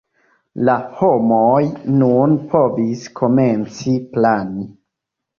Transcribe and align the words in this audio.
La 0.67 0.75
homoj 0.99 1.59
nun 1.99 2.33
povis 2.53 3.03
komenci 3.19 3.93
plani. 4.15 4.65